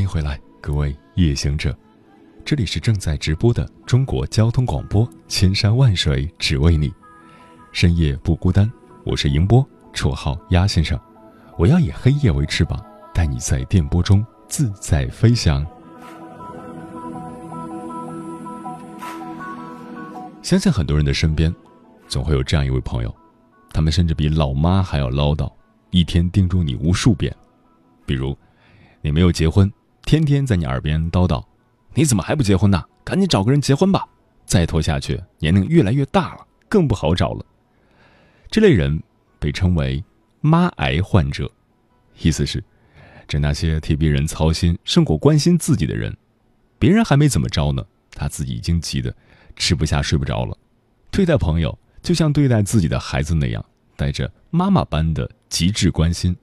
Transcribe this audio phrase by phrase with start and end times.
[0.00, 1.76] 欢迎回来，各位夜行者，
[2.42, 6.90] 这里是正在直播的中国交通广播，千山万水只为你，
[7.70, 8.72] 深夜不孤单。
[9.04, 9.62] 我是迎波，
[9.92, 10.98] 绰号鸭先生。
[11.58, 15.66] 我要以黑夜为翅膀，带你在电波中自在飞翔。
[20.40, 21.54] 相信很多人的身边，
[22.08, 23.14] 总会有这样一位朋友，
[23.70, 25.52] 他们甚至比老妈还要唠叨，
[25.90, 27.36] 一天叮嘱你无数遍。
[28.06, 28.34] 比如，
[29.02, 29.70] 你没有结婚。
[30.10, 31.40] 天天在你耳边叨叨，
[31.94, 32.82] 你怎么还不结婚呢？
[33.04, 34.04] 赶紧找个人结婚吧！
[34.44, 37.46] 再拖下去，年龄越来越大了，更不好找了。
[38.50, 39.00] 这类人
[39.38, 40.02] 被称为
[40.42, 41.48] “妈癌患者”，
[42.20, 42.60] 意思是
[43.28, 46.12] 指那些替别人操心胜过关心自己的人。
[46.76, 49.14] 别人还没怎么着呢，他自己已经急得
[49.54, 50.58] 吃不下、睡不着了。
[51.12, 56.36] 对待朋友就像对待自己的孩子那样，带着妈妈般的极致关心。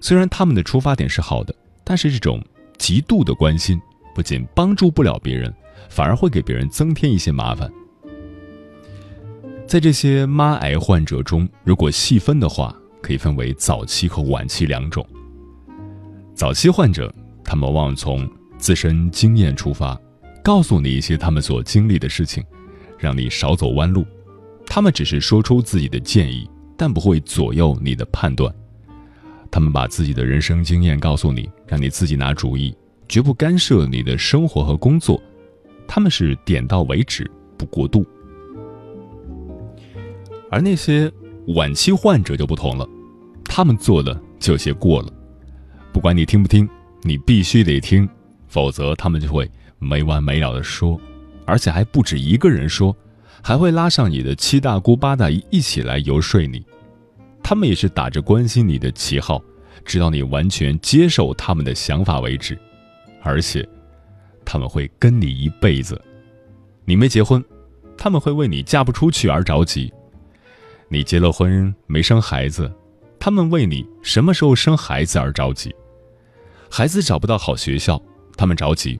[0.00, 2.44] 虽然他们的出发点是好的，但是这种。
[2.84, 3.80] 极度的关心，
[4.14, 5.50] 不仅帮助不了别人，
[5.88, 7.72] 反而会给别人增添一些麻烦。
[9.66, 15.02] 在这些妈癌患者中，如果细分的话，可以分为早期和晚期两种。
[16.34, 17.10] 早期患者，
[17.42, 19.98] 他们往往从自身经验出发，
[20.42, 22.44] 告诉你一些他们所经历的事情，
[22.98, 24.04] 让你少走弯路。
[24.66, 28.54] 他们只是说出自己的建议，但不会左右你的判断。
[29.50, 32.74] 他们把自己的人生经验告诉你，让你自己拿主意，
[33.14, 35.22] 绝不干涉你的生活和工作。
[35.86, 38.04] 他们是点到为止，不过度。
[40.50, 41.08] 而那些
[41.54, 42.84] 晚期患者就不同了，
[43.44, 45.12] 他们做的就有些过了。
[45.92, 46.68] 不管你听不听，
[47.02, 48.08] 你必须得听，
[48.48, 49.48] 否则他们就会
[49.78, 51.00] 没完没了的说，
[51.44, 52.96] 而且还不止一个人说，
[53.40, 56.66] 还会拉上你的七大姑八大姨一起来游说你。
[57.44, 59.40] 他们也是打着关心你的旗号，
[59.84, 62.58] 直到你完全接受他们的想法为止，
[63.24, 63.68] 而且
[64.44, 66.00] 他们会跟你一辈子。
[66.84, 67.44] 你没结婚，
[67.96, 69.90] 他们会为你嫁不出去而着急；
[70.88, 72.70] 你结了婚没生孩子，
[73.18, 75.70] 他们为你什么时候生孩子而着急；
[76.70, 78.00] 孩子找不到好学校，
[78.36, 78.96] 他们着急；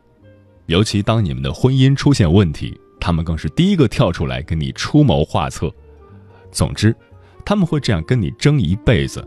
[0.66, 5.72] 尤其当你们的婚姻出现问题，他们更是第一个跳出来跟你出谋划策。
[6.50, 6.92] 总之。
[7.46, 9.22] 他们会这样跟你争一辈子。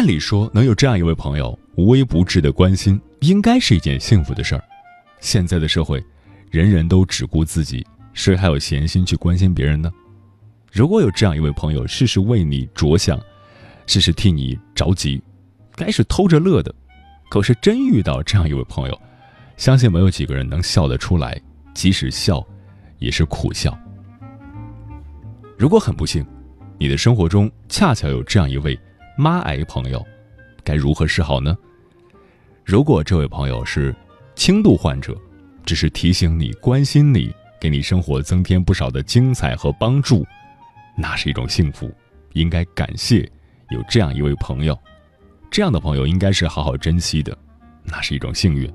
[0.00, 4.64] 按理说，能有这样一位朋友无微不至的关心，应该是一件幸福的事儿。
[5.20, 6.02] 现在的社会，
[6.50, 9.92] 人人都只顾自己，谁还有闲心去关心别人呢？
[10.72, 13.20] 如果有这样一位朋友，事事为你着想，
[13.86, 15.22] 事事替你着急，
[15.76, 16.74] 该是偷着乐的。
[17.28, 18.98] 可是真遇到这样一位朋友，
[19.58, 21.38] 相信没有几个人能笑得出来，
[21.74, 22.42] 即使笑，
[23.00, 23.78] 也是苦笑。
[25.58, 26.24] 如果很不幸，
[26.78, 28.80] 你的生活中恰巧有这样一位
[29.20, 30.02] 妈癌朋友，
[30.64, 31.54] 该如何是好呢？
[32.64, 33.94] 如果这位朋友是
[34.34, 35.14] 轻度患者，
[35.62, 37.30] 只是提醒你、关心你，
[37.60, 40.26] 给你生活增添不少的精彩和帮助，
[40.96, 41.92] 那是一种幸福，
[42.32, 43.30] 应该感谢
[43.68, 44.74] 有这样一位朋友。
[45.50, 47.36] 这样的朋友应该是好好珍惜的，
[47.84, 48.72] 那是一种幸运。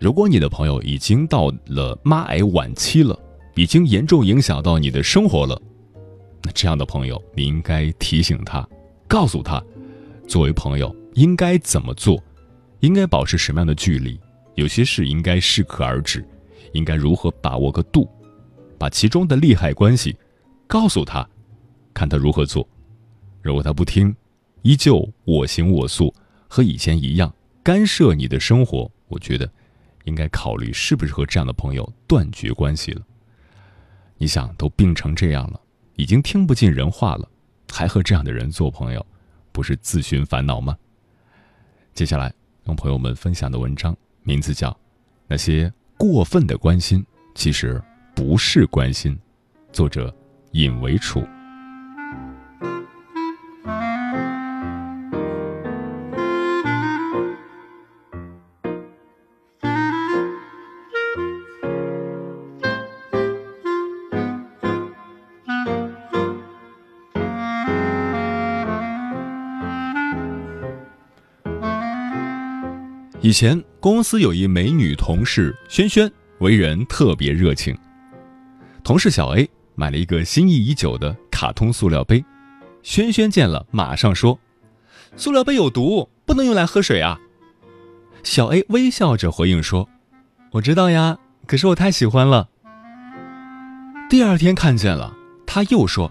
[0.00, 3.18] 如果你的朋友已经到了妈癌晚期了，
[3.54, 5.60] 已经严重影响到你的生活了，
[6.42, 8.66] 那这样的朋友，你应该提醒他，
[9.08, 9.60] 告诉他，
[10.28, 12.22] 作为朋友应该怎么做，
[12.80, 14.20] 应该保持什么样的距离，
[14.54, 16.24] 有些事应该适可而止，
[16.72, 18.08] 应该如何把握个度，
[18.78, 20.14] 把其中的利害关系
[20.66, 21.28] 告诉他，
[21.94, 22.68] 看他如何做。
[23.42, 24.14] 如果他不听，
[24.62, 26.14] 依旧我行我素，
[26.46, 29.50] 和以前一样干涉你的生活，我觉得。
[30.04, 33.02] 应该考虑是不是和这样的朋友断绝关系了。
[34.16, 35.60] 你想，都病成这样了，
[35.96, 37.28] 已经听不进人话了，
[37.72, 39.04] 还和这样的人做朋友，
[39.52, 40.76] 不是自寻烦恼吗？
[41.94, 42.32] 接下来，
[42.64, 44.70] 跟朋友们分享的文章名字叫
[45.26, 47.04] 《那些过分的关心
[47.34, 47.82] 其实
[48.14, 49.14] 不是关心》，
[49.72, 50.14] 作者
[50.52, 51.22] 尹维楚。
[73.28, 77.76] 以前公司有一美女同事萱萱，为人特别热情。
[78.82, 82.24] 同事小 A 买了一个心仪已久的卡通塑料杯，
[82.82, 84.40] 萱萱见了马上说
[85.14, 87.20] ：“塑料杯有毒，不能用来喝水啊。”
[88.24, 89.86] 小 A 微笑着回应说
[90.52, 92.48] ：“我知道呀，可是我太喜欢了。”
[94.08, 95.14] 第二天看见了，
[95.46, 96.10] 他又说：“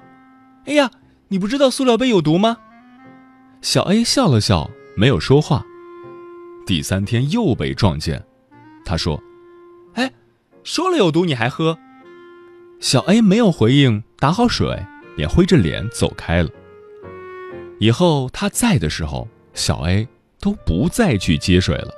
[0.69, 0.92] 哎呀，
[1.30, 2.58] 你不知道塑料杯有毒吗？”
[3.64, 5.66] 小 A 笑了笑，没有说话。
[6.68, 8.22] 第三天又被撞见，
[8.84, 9.18] 他说
[9.96, 10.12] ：“哎，
[10.66, 11.80] 说了有毒你还喝？”
[12.81, 14.78] 小 A 没有回应，打好水，
[15.16, 16.50] 也灰着脸走开了。
[17.80, 20.06] 以后他在的时候，小 A
[20.42, 21.94] 都不再去接水了。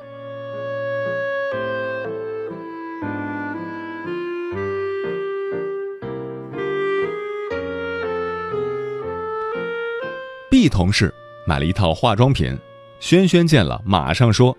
[10.51, 11.12] B 同事
[11.48, 12.56] 买了一套化妆品。
[13.00, 14.57] 轩轩见了，马上说：“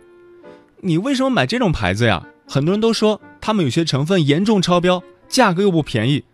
[0.80, 2.26] 你为什么买这种牌子呀？
[2.48, 6.24] 很多人都说他们有些成分严重超标，价格又不便宜。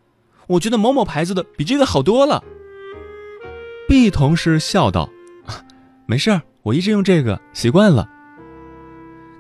[0.46, 2.42] 我觉得某某牌子的比这个好多了。
[3.88, 5.10] ”B 同事笑道
[6.06, 8.08] ：“没事儿，我一直用这个，习惯了。”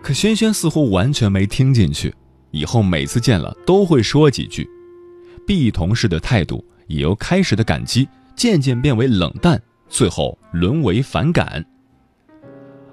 [0.02, 2.14] 可轩轩似乎完全没听进去，
[2.50, 4.68] 以后每次见了都会说几句。
[5.46, 11.64] B 同事的态度也由开始的感激渐渐变为冷淡，最后沦为反感。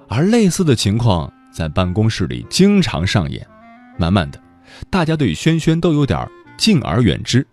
[0.07, 3.47] 而类似的情况在办公室里经常上演，
[3.97, 4.41] 慢慢的，
[4.89, 7.45] 大家对轩轩都有点敬而远之。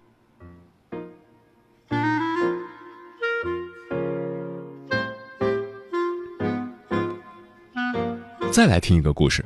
[8.50, 9.44] 再来听一个故事。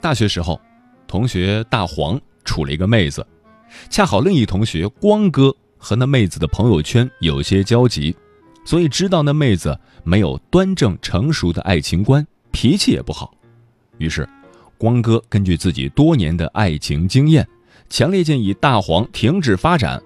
[0.00, 0.60] 大学时候，
[1.06, 3.26] 同学大黄处了一个妹子，
[3.88, 8.14] 恰好另一同学光哥和那妹子的朋友圈有些交集。
[8.64, 13.34] 所以知道那妹子没有端正成熟的爱情观，脾气也不好。
[13.98, 14.28] 于是，
[14.78, 17.46] 光哥根据自己多年的爱情经验，
[17.88, 20.02] 强烈建议大黄停止发展。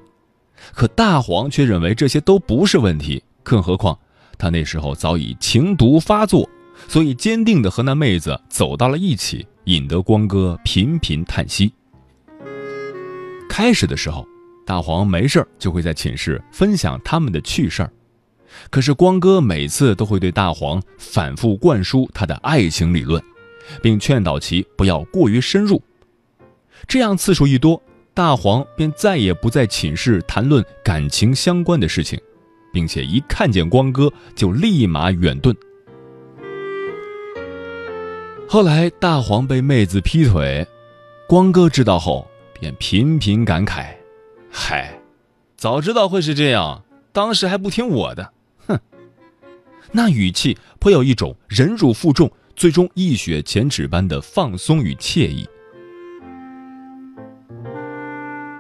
[0.75, 3.97] 可大黄却认为这些都不是问题，更何况
[4.37, 6.49] 他那时候早已情毒发作，
[6.89, 11.73] 所以坚定的和那妹子走到了一起，引得光哥频频叹息。
[13.49, 14.27] 开始的时候，
[14.67, 17.93] 大黄没事就会在寝室分享他们的趣事儿。
[18.71, 23.23] 可是光哥每次都会对大黄反复灌输他的爱情理论，
[23.83, 25.83] 并劝导其不要过于深入。
[26.87, 27.83] 这样次数一多，
[28.15, 32.21] 大黄便再也不在寝室谈论感情相关的事情，
[32.73, 35.55] 并且一看见光哥就立马远遁。
[38.49, 40.67] 后来大黄被妹子劈腿，
[41.29, 42.27] 光哥知道后
[42.59, 43.89] 便频频感慨
[44.51, 44.99] ：“嗨，
[45.57, 48.33] 早知道会是这样，当时还不听我的。”
[49.91, 55.47] 那语气颇有一种忍辱负重，最终一雪前耻般的放松与惬意。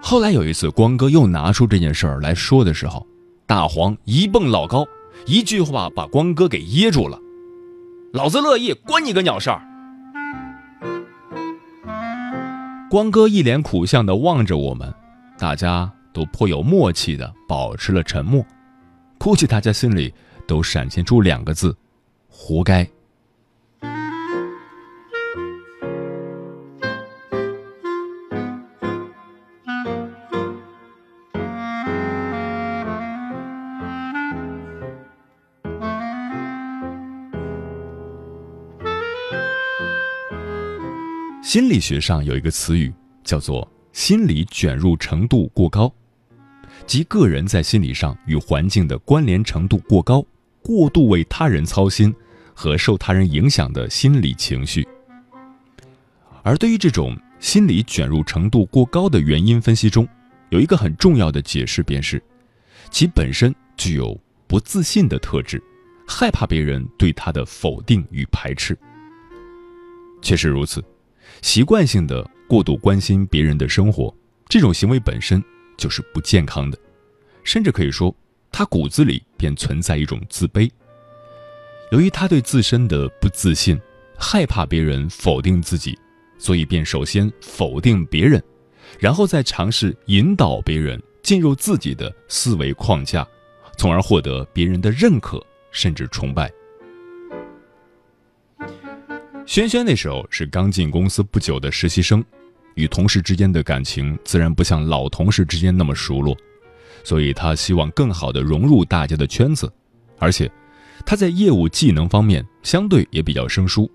[0.00, 3.06] 后来有一次，光哥又拿出这件事儿来说的时候，
[3.46, 4.86] 大黄一蹦老高，
[5.26, 7.20] 一句话把光哥给噎住了
[8.14, 9.60] ：“老子乐意，关你个鸟事儿！”
[12.88, 14.92] 光哥一脸苦相的望着我们，
[15.38, 18.42] 大家都颇有默契的保持了沉默，
[19.18, 20.14] 估计大家心里。
[20.48, 21.76] 都闪现出两个字：
[22.26, 22.88] 活该。
[41.42, 45.92] 心理学上有一个词语叫做“心理卷入程度过高”，
[46.86, 50.24] 即个人在心理上与环境的关联程度过高。
[50.68, 52.14] 过度为他人操心
[52.52, 54.86] 和受他人影响的心理情绪，
[56.42, 60.06] 而对于这种心理卷入程度过高的原因分析中，
[60.50, 62.22] 有一个很重要的解释，便是
[62.90, 64.14] 其本身具有
[64.46, 65.58] 不自信的特质，
[66.06, 68.76] 害怕别人对他的否定与排斥。
[70.20, 70.84] 确实如此，
[71.40, 74.14] 习惯性的过度关心别人的生活，
[74.50, 75.42] 这种行为本身
[75.78, 76.76] 就是不健康的，
[77.42, 78.14] 甚至可以说，
[78.58, 80.68] 他骨子里便存在一种自卑。
[81.92, 83.80] 由于他对自身的不自信，
[84.18, 85.96] 害怕别人否定自己，
[86.38, 88.42] 所以便首先否定别人，
[88.98, 93.24] 然后再尝试引导别人进入自己的思维框架，
[93.76, 96.50] 从而获得别人的认可甚至崇拜。
[99.46, 102.24] 轩轩那时候是刚进公司不久的实习生，
[102.74, 106.36] 与同事之间的感情自然不像老同事之间那么熟络，
[107.04, 109.72] 所以他希望更好的融入大家的圈子，
[110.18, 110.50] 而且
[111.06, 113.90] 他在业务技能方面相对也比较生疏，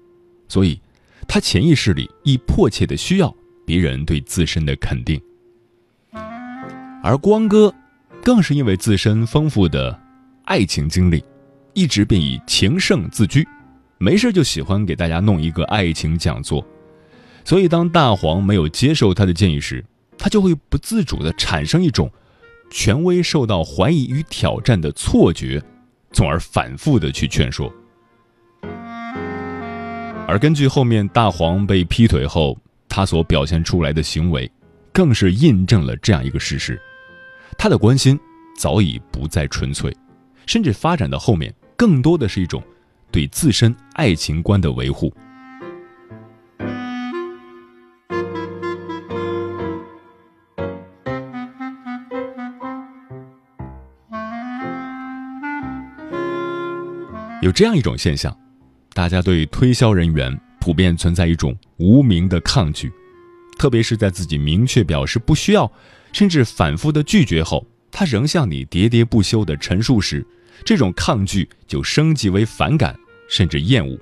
[0.48, 0.80] 所以
[1.28, 3.34] 他潜意识里亦迫切的需要
[3.66, 5.22] 别人对自身的肯定。
[7.04, 7.74] 而光哥，
[8.24, 10.00] 更是因为自身丰富的
[10.46, 11.24] 爱情经历，
[11.74, 13.48] 一直便以情圣自居。
[13.98, 16.66] 没事就喜欢给大家弄一个爱情讲座，
[17.46, 19.84] 所以当大黄没有接受他的建议时，
[20.18, 22.12] 他就会不自主地产生一种
[22.74, 25.62] 权威受到怀疑与挑战的错觉，
[26.12, 27.72] 从而反复的去劝说。
[30.28, 32.58] 而根据后面大黄被劈腿后
[32.90, 34.52] 他所表现出来的行为，
[34.92, 36.82] 更是印证了这样一个事实：
[37.60, 38.20] 他的关心
[38.58, 39.96] 早已不再纯粹，
[40.48, 42.62] 甚至发展到后面更多的是一种。
[43.12, 45.14] 对自身爱情观的维护。
[57.44, 58.34] 有这样一种现象，
[58.94, 62.90] 大家对推销人员普遍存在一种无名的抗拒，
[63.60, 65.70] 特别是在自己明确表示不需要，
[66.14, 70.26] 甚至反复的拒绝后，他仍向你喋喋不休的陈述时，
[70.64, 72.96] 这种抗拒就升级为反感。
[73.30, 73.98] 甚至厌恶。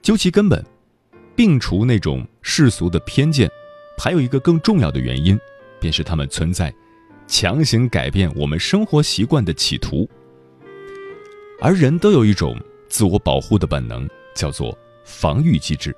[0.00, 0.64] 究其根本，
[1.36, 3.50] 摒除那种世俗的偏见，
[3.98, 5.38] 还有一个更重要的原因，
[5.80, 6.72] 便是他们存在
[7.26, 10.08] 强行改变我们生活习惯的企图。
[11.60, 12.58] 而人都有一种
[12.88, 15.94] 自我保护的本能，叫做防御机制。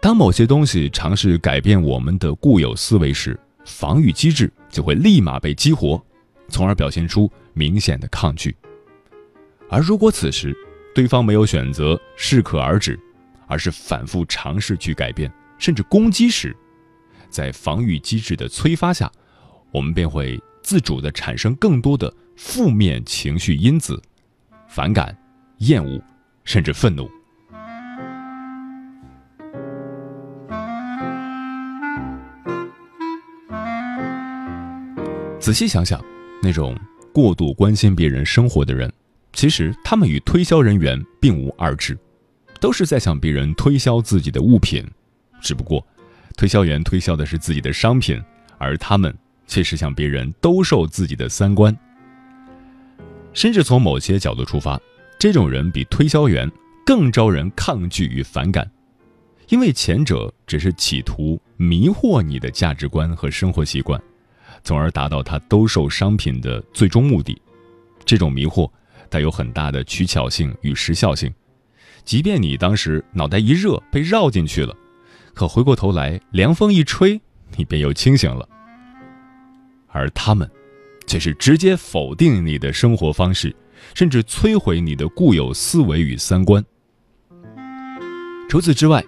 [0.00, 6.02] 当某些东西尝试改变我们的固有思维时，防御机制就会立马被激活，
[6.48, 8.54] 从而表现出明显的抗拒。
[9.70, 10.54] 而如果此时
[10.94, 12.98] 对方没有选择适可而止，
[13.46, 16.54] 而是反复尝试去改变，甚至攻击时，
[17.30, 19.10] 在防御机制的催发下，
[19.72, 24.00] 我们便会自主的产生更多的负面情绪因子，
[24.74, 25.16] 反感、
[25.58, 26.02] 厌恶，
[26.42, 27.08] 甚至愤怒。
[35.38, 36.04] 仔细想想，
[36.42, 36.76] 那种
[37.12, 38.92] 过度关心别人生活的人。
[39.32, 41.96] 其实他们与推销人员并无二致，
[42.58, 44.84] 都是在向别人推销自己的物品，
[45.40, 45.86] 只不过，
[46.36, 48.20] 推销员推销的是自己的商品，
[48.58, 49.16] 而他们
[49.46, 51.72] 却是向别人兜售自己的三观。
[53.34, 54.80] 甚至从某些角度出发，
[55.18, 56.50] 这种人比推销员
[56.86, 58.70] 更招人抗拒与反感，
[59.48, 64.00] 因为前者只是企图迷惑你的价值观和生活习惯，
[64.62, 67.38] 从而达到他兜售商品的最终目的。
[68.06, 68.70] 这种迷惑。
[69.10, 71.32] 带有很大的取巧性与时效性，
[72.04, 74.74] 即便你当时脑袋一热被绕进去了，
[75.34, 77.20] 可回过头来凉风一吹，
[77.56, 78.48] 你便又清醒了。
[79.86, 80.50] 而他们，
[81.14, 83.54] 却是直接否定你的生活方式，
[83.94, 86.60] 甚至摧毁你的固有思维与三观。
[88.48, 89.00] 除此之外，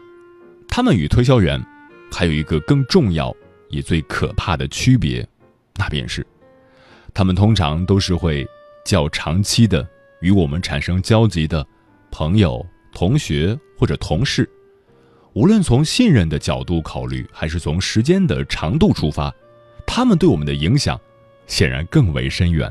[0.69, 1.61] 他们与推销员
[2.13, 3.35] 还有一个更重要
[3.71, 5.29] 也最可怕的区别，
[5.75, 6.25] 那便是，
[7.13, 8.47] 他们通常都是会
[8.85, 9.85] 较长期的。
[10.21, 11.67] 与我们产生交集的
[12.13, 14.49] 朋友、同学或者同事，
[15.33, 19.35] 无论从信任的角度考虑，还是从时间的长度出发，
[19.85, 20.97] 他们对我们的影响
[21.47, 22.71] 显然更为深远。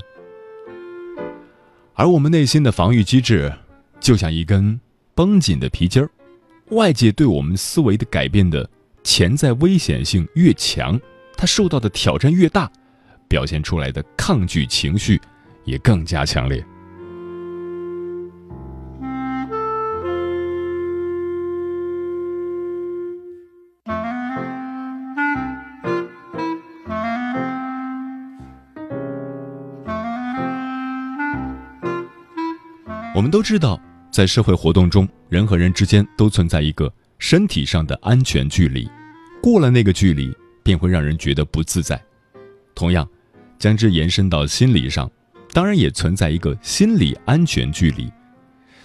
[1.93, 3.53] 而我们内心的防御机制，
[3.99, 4.79] 就像一根
[5.13, 6.09] 绷紧的皮筋儿，
[6.71, 8.69] 外界对我们思维的改变的
[9.03, 10.99] 潜在危险性越强，
[11.37, 12.69] 它受到的挑战越大，
[13.27, 15.19] 表现出来的抗拒情绪
[15.63, 16.65] 也更加强烈。
[33.15, 33.79] 我们都知道，
[34.11, 38.89] 在社会活动中，人和人之间都存在一个身体上的安全距离，
[39.41, 41.97] 过了那个距离，便会让人觉得不自在。
[42.75, 43.07] 同样，
[43.57, 45.09] 将之延伸到心理上，
[45.53, 48.11] 当然也存在一个心理安全距离。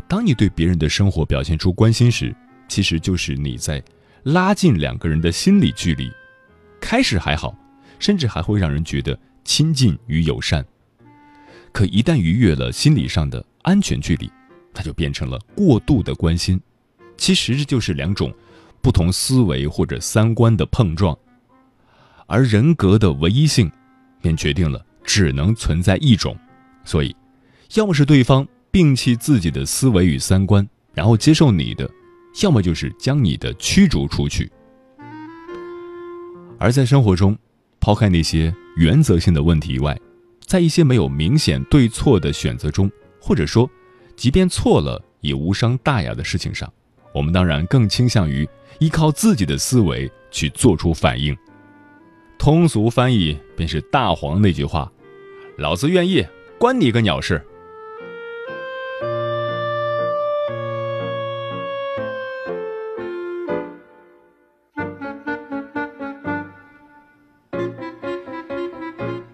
[0.06, 2.32] 当你对别人的生活表现出关心时，
[2.68, 3.82] 其实就是你在
[4.22, 6.08] 拉近两个人的心理距离。
[6.80, 7.52] 开始还好，
[7.98, 10.64] 甚至还会让人觉得亲近与友善。
[11.72, 14.30] 可一旦逾越了心理上的安全距离，
[14.74, 16.60] 它就变成了过度的关心。
[17.16, 18.32] 其实这就是两种
[18.80, 21.16] 不同思维或者三观的碰撞，
[22.26, 23.70] 而人格的唯一性，
[24.22, 26.36] 便决定了只能存在一种。
[26.84, 27.14] 所以，
[27.74, 31.86] 要么是对方摒弃自己的思维与三观，然后接受你的；
[32.42, 34.50] 要么就是将你的驱逐出去。
[36.58, 37.36] 而在生活中，
[37.80, 39.98] 抛开那些原则性的问题以外，
[40.50, 42.90] 在一些没有明显对错的选择中，
[43.20, 43.70] 或者说，
[44.16, 46.68] 即便错了也无伤大雅的事情上，
[47.14, 48.48] 我们当然更倾向于
[48.80, 51.38] 依靠自己的思维去做出反应。
[52.36, 54.90] 通俗翻译便是大黄那句话
[55.56, 56.26] ：“老子愿意，
[56.58, 57.40] 关你个鸟事。”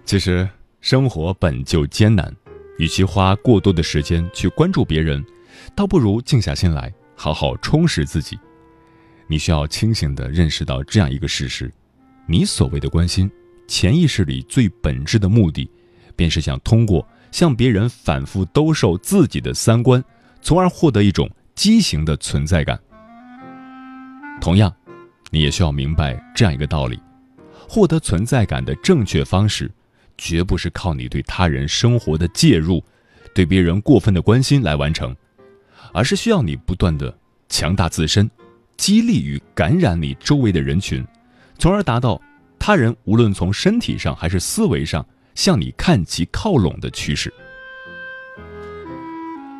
[0.04, 0.46] 其实
[0.88, 2.32] 生活本就艰难，
[2.78, 5.20] 与其花过多的时间去关注别人，
[5.74, 8.38] 倒不如静下心来，好好充实自己。
[9.26, 11.68] 你需要清醒地认识到这样一个事实：
[12.28, 13.28] 你所谓的关心，
[13.66, 15.68] 潜意识里最本质的目的，
[16.14, 20.00] 便是想通过向别人反复兜售自己的三观，
[20.40, 22.78] 从而获得一种畸形的存在感。
[24.40, 24.72] 同样，
[25.32, 26.96] 你也需要明白这样一个道理：
[27.68, 29.68] 获得存在感的正确方式。
[30.18, 32.82] 绝不是靠你对他人生活的介入，
[33.34, 35.14] 对别人过分的关心来完成，
[35.92, 37.16] 而是需要你不断的
[37.48, 38.30] 强大自身，
[38.76, 41.06] 激励与感染你周围的人群，
[41.58, 42.20] 从而达到
[42.58, 47.32] 他人无论从身体上还是思维上向你看齐靠拢的趋势。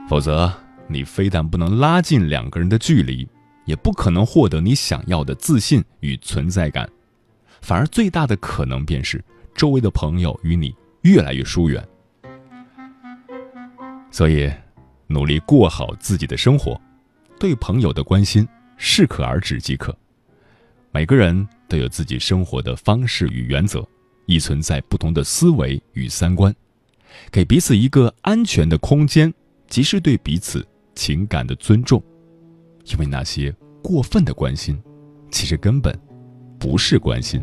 [0.09, 0.53] 否则，
[0.89, 3.29] 你非但不能拉近两个人的距离，
[3.65, 6.89] 也不可能获得你想要的自信与存在感，
[7.61, 9.23] 反而最大的可能便是。
[9.57, 11.83] 周围的朋友与你越来越疏远，
[14.11, 14.53] 所以
[15.07, 16.79] 努力过好自己的生活，
[17.41, 19.97] 对朋友的关心适可而止即可。
[20.93, 23.87] 每个人都有自己生活的方式与原则，
[24.27, 26.55] 亦存在不同的思维与三观，
[27.31, 29.33] 给彼此一个安全的空间，
[29.69, 32.03] 即是对彼此情感的尊重。
[32.85, 34.79] 因为那些过分的关心，
[35.31, 35.99] 其实根本
[36.59, 37.43] 不是关心。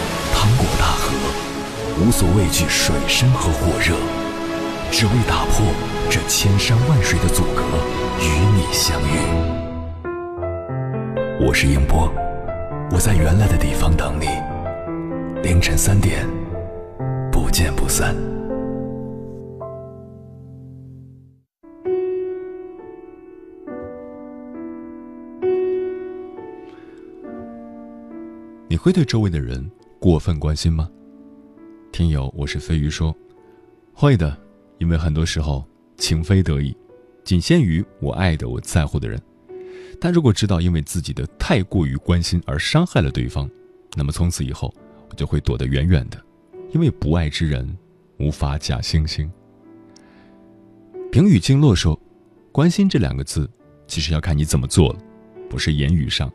[2.01, 3.95] 无所畏惧水深和火热，
[4.91, 5.63] 只为打破
[6.09, 7.61] 这千山万水的阻隔，
[8.19, 9.05] 与你相遇。
[11.45, 12.11] 我是英波，
[12.91, 14.25] 我在原来的地方等你。
[15.43, 16.27] 凌晨三点，
[17.31, 18.15] 不见不散。
[28.67, 30.89] 你会对周围的人过分关心吗？
[31.91, 33.13] 听友，我是飞鱼说，
[33.93, 34.35] 会的，
[34.77, 36.75] 因为很多时候情非得已，
[37.25, 39.21] 仅限于我爱的、我在乎的人。
[39.99, 43.49] 但如果知道因为自己的太过于关心而伤害了对方，
[43.97, 44.73] 那么从此以后
[45.09, 46.17] 我就会躲得远远的，
[46.71, 47.77] 因为不爱之人
[48.17, 49.29] 无法假惺惺。
[51.11, 51.99] 平语经络说，
[52.53, 53.49] 关心这两个字，
[53.85, 54.99] 其实要看你怎么做了，
[55.49, 56.31] 不是言语上。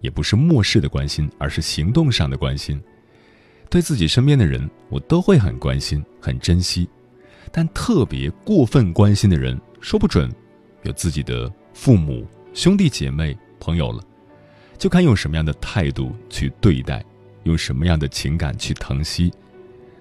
[0.00, 2.82] 也不是漠视的关心，而是行动上的关心。
[3.70, 6.88] 对自己身边的人，我都会很关心、很珍惜。
[7.52, 10.30] 但特别过分关心的人，说不准
[10.82, 14.02] 有自己的父母、兄弟姐妹、朋友了，
[14.76, 17.04] 就看用什么样的态度去对待，
[17.44, 19.32] 用什么样的情感去疼惜。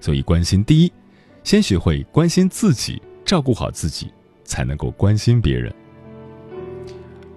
[0.01, 0.91] 所以，关心第一，
[1.43, 4.11] 先学会关心自己，照顾好自己，
[4.43, 5.73] 才能够关心别人。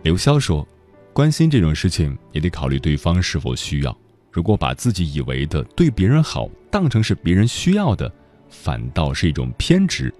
[0.02, 0.66] 刘潇说。
[1.14, 3.94] 关心这种事情也得考虑对方是否需要。
[4.32, 8.10] 如果把自己以为的对别人好当成是别人需要的，
[8.48, 10.12] 反倒是一种偏执。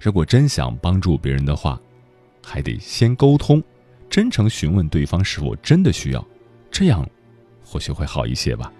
[0.00, 1.80] 如果真想帮助别人的话，
[2.44, 3.62] 还得先沟通，
[4.10, 6.26] 真诚询问对方是否真的需要，
[6.72, 7.08] 这样
[7.64, 8.72] 或许会好一些吧。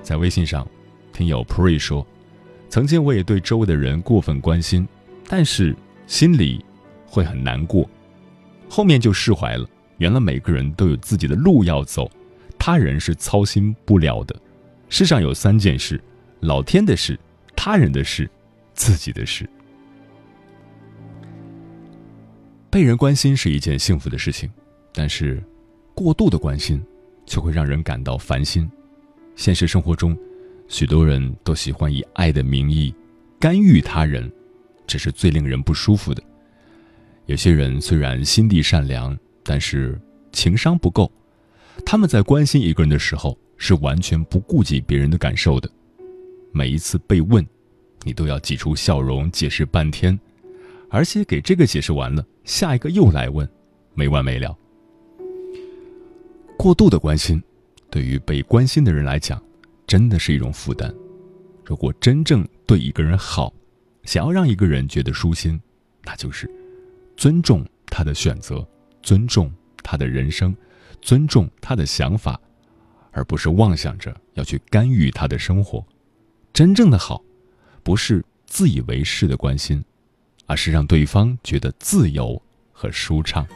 [0.00, 0.66] 在微信上，
[1.12, 2.06] 听友 Pre 说
[2.70, 4.86] ：“曾经我也对周围的人过分关心，
[5.28, 5.74] 但是
[6.06, 6.64] 心里
[7.04, 7.88] 会很难过。”
[8.70, 9.68] 后面就释怀了。
[9.98, 12.10] 原来每个人都有自己的路要走，
[12.58, 14.36] 他人是操心不了的。
[14.88, 16.00] 世上有三件事：
[16.40, 17.18] 老天的事、
[17.56, 18.28] 他人的事、
[18.74, 19.48] 自己的事。
[22.70, 24.50] 被人关心是一件幸福的事情，
[24.92, 25.42] 但是
[25.94, 26.82] 过度的关心
[27.24, 28.70] 却会让人感到烦心。
[29.34, 30.16] 现实生活中，
[30.68, 32.94] 许多人都喜欢以爱的名义
[33.40, 34.30] 干预他人，
[34.86, 36.22] 这是最令人不舒服的。
[37.24, 39.98] 有些人虽然心地善良，但是
[40.32, 41.10] 情商不够。
[41.84, 45.70] 他们在关心一个人的时候，是完全不顾及别人的感受的。
[46.52, 47.46] 每一次被问，
[48.02, 50.18] 你都要挤出笑容解释半天，
[50.90, 53.48] 而且给这个解释完了，下一个又来问，
[53.94, 54.56] 没完没了。
[56.58, 57.42] 过度的关心，
[57.90, 59.40] 对于被关心的人来讲，
[59.86, 60.92] 真的是一种负担。
[61.64, 63.52] 如果真正对一个人好，
[64.04, 65.60] 想要让一个人觉得舒心，
[66.02, 66.50] 那就是。
[67.16, 68.66] 尊重他的选择，
[69.06, 69.52] 尊重
[69.84, 70.52] 他的人生，
[71.00, 72.40] 尊重他的想法，
[73.12, 75.86] 而不是妄想着要去干预他的生活。
[76.52, 77.22] 真正的好，
[77.84, 79.84] 不是自以为是的关心，
[80.46, 82.42] 而是让对方觉得自由
[82.72, 83.46] 和舒畅。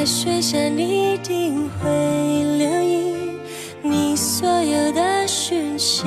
[0.00, 1.90] 在水下，你一定会
[2.56, 3.38] 留意
[3.82, 6.06] 你所有的讯息。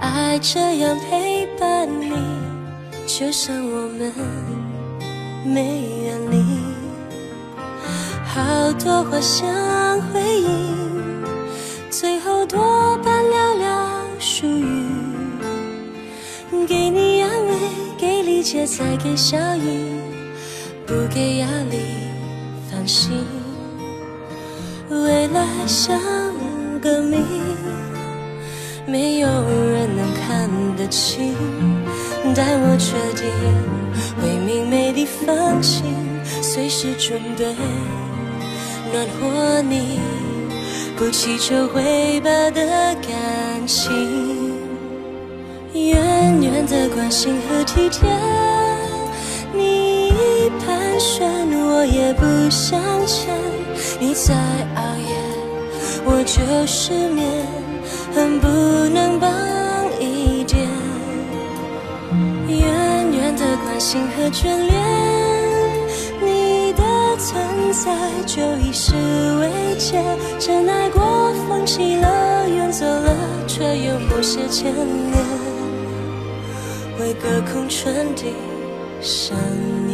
[0.00, 2.10] 爱这样陪伴你，
[3.06, 4.12] 就像我们
[5.44, 6.44] 没远离。
[8.24, 9.46] 好多话想
[10.10, 11.22] 回应，
[11.90, 14.66] 最后多半寥寥数语。
[16.66, 17.54] 给你安慰，
[17.96, 19.93] 给理解，再给笑意。
[20.86, 21.78] 不给压力，
[22.70, 23.24] 放心。
[24.90, 25.98] 未来像
[26.80, 27.16] 个谜，
[28.86, 31.34] 没有人能看得清。
[32.34, 33.30] 但我确定
[34.20, 35.84] 会明媚地放晴，
[36.42, 37.46] 随时准备
[38.92, 40.00] 暖和你，
[40.96, 43.90] 不祈求回报的感情，
[45.72, 48.08] 远远的关心和体贴。
[50.60, 53.28] 盘旋，我也不想见
[54.00, 54.34] 你再
[54.76, 55.14] 熬夜
[56.06, 57.26] 我就失眠，
[58.14, 58.48] 恨不
[58.92, 59.30] 能帮
[60.00, 60.68] 一点。
[62.48, 62.58] 远
[63.12, 64.72] 远的关心和眷恋，
[66.20, 66.82] 你的
[67.18, 67.90] 存在
[68.26, 68.94] 就已是
[69.40, 70.02] 慰藉。
[70.38, 75.16] 真爱过，放弃了，远走了，却又某些牵连，
[76.98, 78.34] 会隔空传递
[79.00, 79.36] 想
[79.86, 79.93] 念。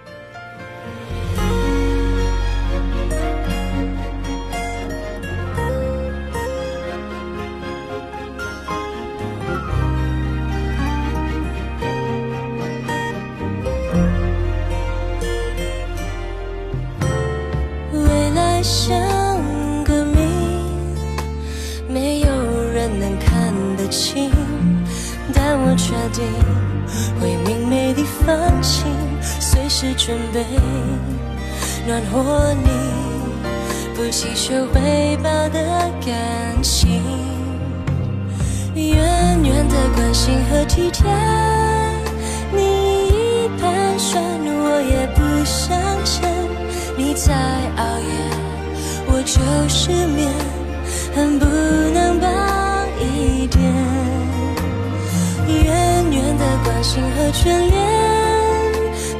[40.11, 41.09] 关心和体贴，
[42.51, 45.71] 你一盘旋，我也不想
[46.03, 46.29] 牵。
[46.97, 47.33] 你在
[47.77, 48.11] 熬夜，
[49.07, 50.29] 我就失眠，
[51.15, 52.29] 恨不能帮
[52.99, 53.63] 一点。
[55.47, 57.79] 远远的关心和眷恋，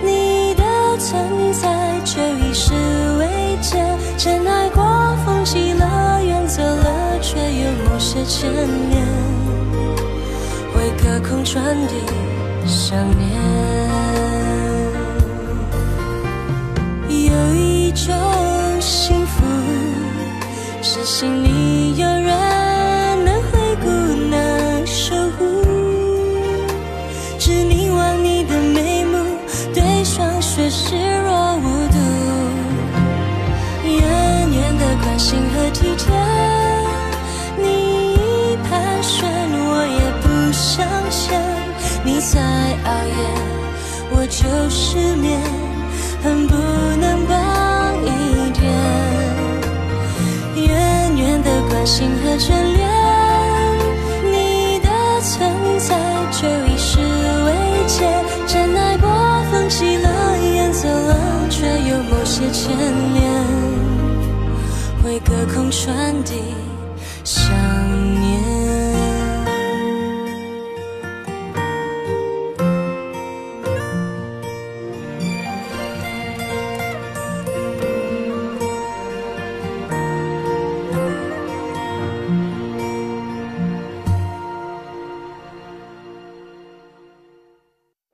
[0.04, 0.64] 你的
[0.98, 2.74] 存在就已是
[3.18, 3.82] 慰藉。
[4.18, 4.84] 真爱过，
[5.26, 9.08] 放弃了，远走了，却有某些牵连，
[11.32, 11.96] 空传递
[12.68, 13.32] 想念。
[17.08, 18.14] 有一种
[18.82, 19.46] 幸福，
[20.82, 21.51] 是心里
[44.42, 45.40] 就失眠，
[46.24, 47.36] 恨不能帮
[48.04, 48.64] 一点。
[50.56, 52.82] 远远的关心和眷恋，
[54.32, 54.90] 你的
[55.22, 55.96] 存在
[56.32, 56.98] 就已是
[57.46, 57.50] 慰
[57.88, 58.10] 藉。
[58.48, 59.08] 真爱过，
[59.52, 60.10] 放弃了。
[60.72, 61.16] 走了，
[61.50, 62.76] 却有某些牵
[63.14, 63.22] 连，
[65.04, 66.61] 会隔空传递。